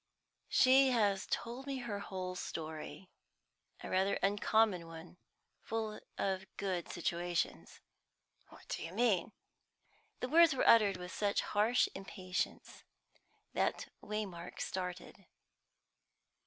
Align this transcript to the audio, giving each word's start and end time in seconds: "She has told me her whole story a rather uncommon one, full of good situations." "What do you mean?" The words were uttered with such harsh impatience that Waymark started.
"She 0.49 0.89
has 0.89 1.27
told 1.29 1.67
me 1.67 1.77
her 1.77 1.99
whole 1.99 2.33
story 2.33 3.07
a 3.83 3.89
rather 3.91 4.15
uncommon 4.23 4.87
one, 4.87 5.17
full 5.61 5.99
of 6.17 6.47
good 6.57 6.89
situations." 6.89 7.81
"What 8.49 8.67
do 8.67 8.81
you 8.81 8.93
mean?" 8.93 9.31
The 10.19 10.27
words 10.27 10.55
were 10.55 10.67
uttered 10.67 10.97
with 10.97 11.11
such 11.13 11.41
harsh 11.41 11.87
impatience 11.93 12.83
that 13.53 13.89
Waymark 14.01 14.59
started. 14.59 15.27